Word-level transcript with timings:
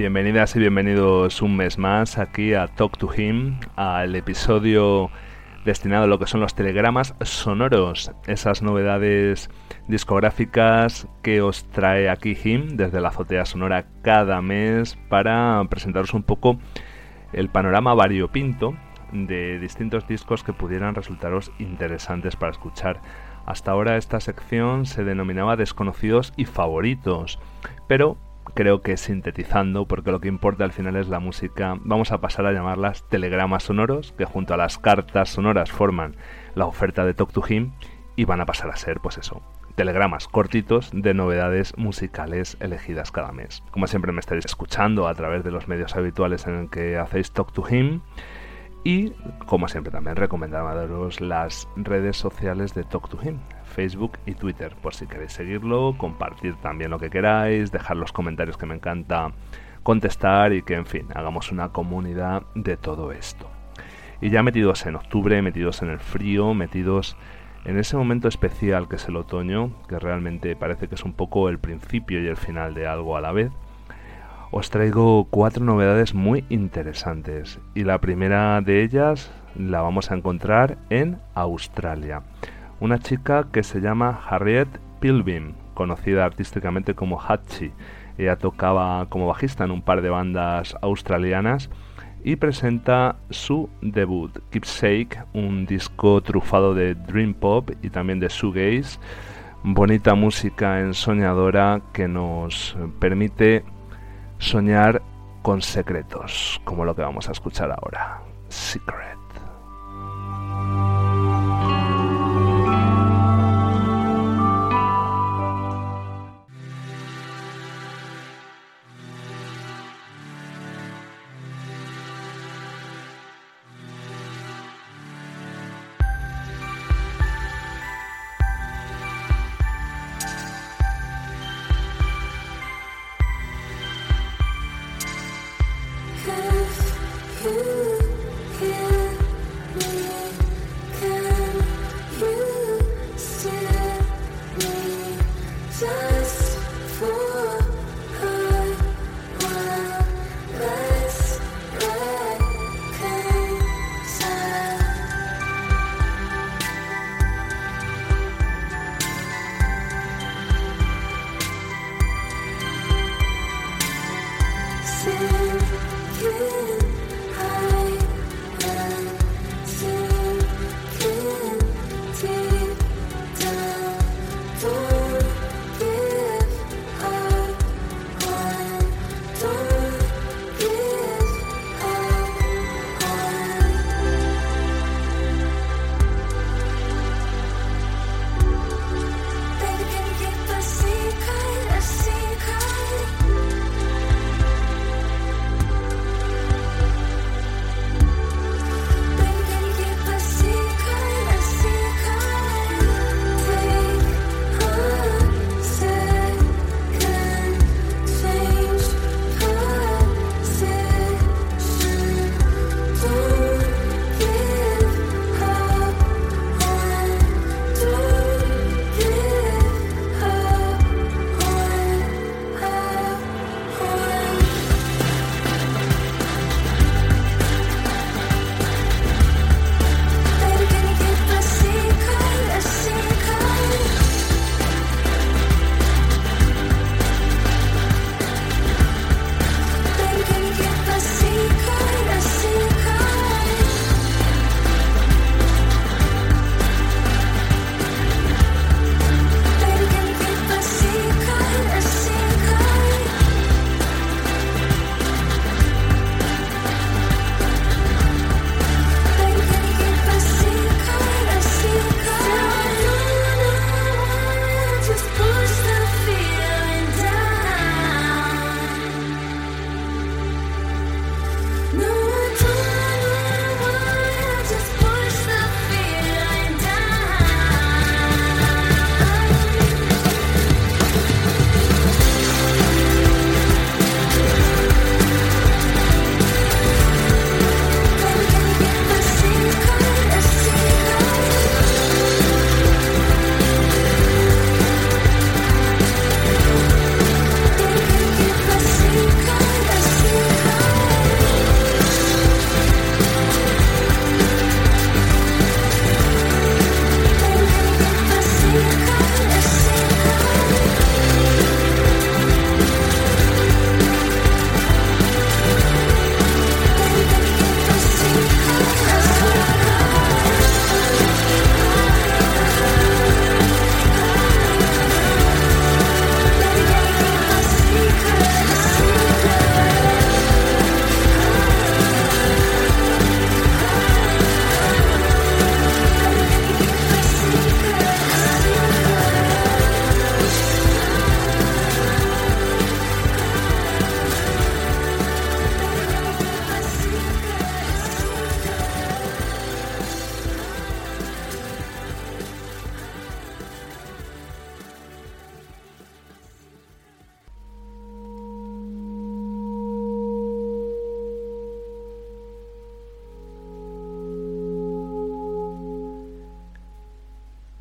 Bienvenidas 0.00 0.56
y 0.56 0.60
bienvenidos 0.60 1.42
un 1.42 1.58
mes 1.58 1.76
más 1.76 2.16
aquí 2.16 2.54
a 2.54 2.68
Talk 2.68 2.96
to 2.96 3.10
Him, 3.14 3.60
al 3.76 4.16
episodio 4.16 5.10
destinado 5.66 6.04
a 6.04 6.06
lo 6.06 6.18
que 6.18 6.26
son 6.26 6.40
los 6.40 6.54
telegramas 6.54 7.14
sonoros, 7.20 8.10
esas 8.26 8.62
novedades 8.62 9.50
discográficas 9.88 11.06
que 11.20 11.42
os 11.42 11.68
trae 11.68 12.08
aquí 12.08 12.34
Him 12.42 12.78
desde 12.78 13.02
la 13.02 13.08
azotea 13.08 13.44
sonora 13.44 13.88
cada 14.00 14.40
mes 14.40 14.96
para 15.10 15.62
presentaros 15.68 16.14
un 16.14 16.22
poco 16.22 16.58
el 17.34 17.50
panorama 17.50 17.92
variopinto 17.92 18.74
de 19.12 19.58
distintos 19.58 20.08
discos 20.08 20.42
que 20.42 20.54
pudieran 20.54 20.94
resultaros 20.94 21.52
interesantes 21.58 22.36
para 22.36 22.52
escuchar. 22.52 23.02
Hasta 23.44 23.72
ahora 23.72 23.98
esta 23.98 24.18
sección 24.20 24.86
se 24.86 25.04
denominaba 25.04 25.56
desconocidos 25.56 26.32
y 26.38 26.46
favoritos, 26.46 27.38
pero 27.86 28.16
creo 28.54 28.82
que 28.82 28.96
sintetizando, 28.96 29.86
porque 29.86 30.10
lo 30.10 30.20
que 30.20 30.28
importa 30.28 30.64
al 30.64 30.72
final 30.72 30.96
es 30.96 31.08
la 31.08 31.20
música, 31.20 31.78
vamos 31.82 32.12
a 32.12 32.20
pasar 32.20 32.46
a 32.46 32.52
llamarlas 32.52 33.08
telegramas 33.08 33.64
sonoros, 33.64 34.12
que 34.16 34.24
junto 34.24 34.54
a 34.54 34.56
las 34.56 34.78
cartas 34.78 35.30
sonoras 35.30 35.70
forman 35.70 36.16
la 36.54 36.66
oferta 36.66 37.04
de 37.04 37.14
Talk 37.14 37.32
to 37.32 37.42
Him 37.48 37.72
y 38.16 38.24
van 38.24 38.40
a 38.40 38.46
pasar 38.46 38.70
a 38.70 38.76
ser, 38.76 39.00
pues 39.00 39.18
eso, 39.18 39.42
telegramas 39.74 40.28
cortitos 40.28 40.90
de 40.92 41.14
novedades 41.14 41.76
musicales 41.76 42.56
elegidas 42.60 43.10
cada 43.10 43.32
mes. 43.32 43.62
Como 43.70 43.86
siempre 43.86 44.12
me 44.12 44.20
estaréis 44.20 44.44
escuchando 44.44 45.08
a 45.08 45.14
través 45.14 45.44
de 45.44 45.50
los 45.50 45.68
medios 45.68 45.96
habituales 45.96 46.46
en 46.46 46.54
el 46.54 46.70
que 46.70 46.98
hacéis 46.98 47.32
Talk 47.32 47.52
to 47.52 47.64
Him. 47.68 48.02
Y 48.82 49.10
como 49.46 49.68
siempre 49.68 49.92
también 49.92 50.16
recomendaros 50.16 51.20
las 51.20 51.68
redes 51.76 52.16
sociales 52.16 52.74
de 52.74 52.84
Talk 52.84 53.10
to 53.10 53.18
Him, 53.22 53.38
Facebook 53.64 54.18
y 54.24 54.34
Twitter, 54.34 54.74
por 54.80 54.94
si 54.94 55.06
queréis 55.06 55.32
seguirlo, 55.32 55.94
compartir 55.98 56.56
también 56.56 56.90
lo 56.90 56.98
que 56.98 57.10
queráis, 57.10 57.72
dejar 57.72 57.98
los 57.98 58.12
comentarios 58.12 58.56
que 58.56 58.66
me 58.66 58.74
encanta 58.74 59.32
contestar 59.82 60.52
y 60.52 60.62
que 60.62 60.74
en 60.74 60.86
fin, 60.86 61.08
hagamos 61.14 61.52
una 61.52 61.70
comunidad 61.70 62.42
de 62.54 62.76
todo 62.76 63.12
esto. 63.12 63.50
Y 64.22 64.30
ya 64.30 64.42
metidos 64.42 64.84
en 64.86 64.96
octubre, 64.96 65.40
metidos 65.42 65.82
en 65.82 65.90
el 65.90 65.98
frío, 65.98 66.54
metidos 66.54 67.16
en 67.64 67.78
ese 67.78 67.96
momento 67.96 68.28
especial 68.28 68.88
que 68.88 68.96
es 68.96 69.08
el 69.08 69.16
otoño, 69.16 69.72
que 69.88 69.98
realmente 69.98 70.56
parece 70.56 70.88
que 70.88 70.94
es 70.94 71.04
un 71.04 71.12
poco 71.12 71.48
el 71.48 71.58
principio 71.58 72.22
y 72.22 72.26
el 72.26 72.36
final 72.36 72.74
de 72.74 72.86
algo 72.86 73.16
a 73.16 73.20
la 73.20 73.32
vez, 73.32 73.50
os 74.50 74.70
traigo 74.70 75.26
cuatro 75.30 75.64
novedades 75.64 76.14
muy 76.14 76.44
interesantes 76.48 77.60
y 77.74 77.84
la 77.84 77.98
primera 77.98 78.60
de 78.60 78.82
ellas 78.82 79.30
la 79.56 79.80
vamos 79.80 80.10
a 80.10 80.16
encontrar 80.16 80.78
en 80.90 81.18
Australia 81.34 82.22
una 82.80 82.98
chica 82.98 83.46
que 83.52 83.62
se 83.62 83.80
llama 83.80 84.20
Harriet 84.28 84.68
Pilbeam, 85.00 85.52
conocida 85.74 86.24
artísticamente 86.24 86.94
como 86.94 87.20
Hachi. 87.20 87.72
Ella 88.18 88.36
tocaba 88.36 89.06
como 89.08 89.26
bajista 89.26 89.64
en 89.64 89.70
un 89.70 89.82
par 89.82 90.02
de 90.02 90.10
bandas 90.10 90.74
australianas 90.80 91.70
y 92.24 92.36
presenta 92.36 93.16
su 93.30 93.70
debut, 93.80 94.38
Keepsake, 94.50 95.24
un 95.32 95.66
disco 95.66 96.22
trufado 96.22 96.74
de 96.74 96.94
dream 96.94 97.34
pop 97.34 97.70
y 97.82 97.90
también 97.90 98.20
de 98.20 98.28
shoegaze, 98.28 98.98
bonita 99.62 100.14
música 100.14 100.80
ensoñadora 100.80 101.80
que 101.92 102.08
nos 102.08 102.76
permite 102.98 103.64
soñar 104.40 105.02
con 105.42 105.62
secretos, 105.62 106.60
como 106.64 106.84
lo 106.84 106.96
que 106.96 107.02
vamos 107.02 107.28
a 107.28 107.32
escuchar 107.32 107.70
ahora, 107.70 108.22
Secret. 108.48 109.19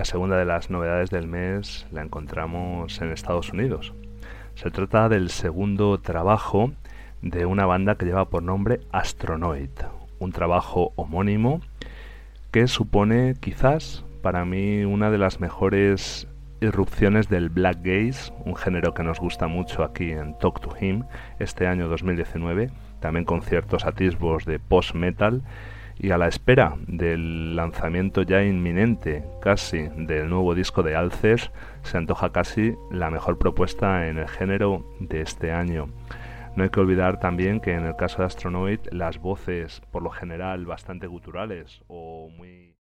La 0.00 0.06
segunda 0.06 0.38
de 0.38 0.46
las 0.46 0.70
novedades 0.70 1.10
del 1.10 1.26
mes 1.26 1.86
la 1.92 2.00
encontramos 2.00 3.02
en 3.02 3.10
Estados 3.10 3.52
Unidos. 3.52 3.92
Se 4.54 4.70
trata 4.70 5.10
del 5.10 5.28
segundo 5.28 6.00
trabajo 6.00 6.72
de 7.20 7.44
una 7.44 7.66
banda 7.66 7.96
que 7.96 8.06
lleva 8.06 8.30
por 8.30 8.42
nombre 8.42 8.80
Astronoid, 8.92 9.68
un 10.18 10.32
trabajo 10.32 10.94
homónimo 10.96 11.60
que 12.50 12.66
supone 12.66 13.34
quizás 13.40 14.02
para 14.22 14.46
mí 14.46 14.86
una 14.86 15.10
de 15.10 15.18
las 15.18 15.38
mejores 15.38 16.26
irrupciones 16.62 17.28
del 17.28 17.50
black 17.50 17.80
gaze, 17.82 18.32
un 18.46 18.56
género 18.56 18.94
que 18.94 19.02
nos 19.02 19.20
gusta 19.20 19.48
mucho 19.48 19.84
aquí 19.84 20.12
en 20.12 20.32
Talk 20.38 20.62
to 20.62 20.74
Him 20.80 21.04
este 21.40 21.66
año 21.66 21.88
2019, 21.88 22.70
también 23.00 23.26
con 23.26 23.42
ciertos 23.42 23.84
atisbos 23.84 24.46
de 24.46 24.60
post-metal 24.60 25.42
y 26.02 26.12
a 26.12 26.18
la 26.18 26.28
espera 26.28 26.76
del 26.86 27.54
lanzamiento 27.54 28.22
ya 28.22 28.42
inminente 28.42 29.22
casi 29.42 29.88
del 29.96 30.30
nuevo 30.30 30.54
disco 30.54 30.82
de 30.82 30.96
Alces, 30.96 31.50
se 31.82 31.98
antoja 31.98 32.32
casi 32.32 32.74
la 32.90 33.10
mejor 33.10 33.38
propuesta 33.38 34.08
en 34.08 34.18
el 34.18 34.28
género 34.28 34.86
de 34.98 35.20
este 35.20 35.52
año. 35.52 35.88
No 36.56 36.64
hay 36.64 36.70
que 36.70 36.80
olvidar 36.80 37.20
también 37.20 37.60
que 37.60 37.74
en 37.74 37.84
el 37.84 37.96
caso 37.96 38.18
de 38.18 38.24
Astronoid 38.24 38.80
las 38.90 39.18
voces 39.18 39.82
por 39.90 40.02
lo 40.02 40.10
general 40.10 40.64
bastante 40.64 41.06
guturales 41.06 41.82
o 41.86 42.30
muy... 42.30 42.74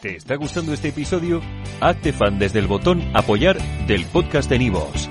¿Te 0.00 0.16
está 0.16 0.36
gustando 0.36 0.72
este 0.72 0.88
episodio? 0.88 1.40
Hazte 1.80 2.12
fan 2.12 2.38
desde 2.38 2.60
el 2.60 2.66
botón 2.66 3.02
apoyar 3.14 3.58
del 3.86 4.04
podcast 4.06 4.48
de 4.48 4.58
Nivos. 4.58 5.10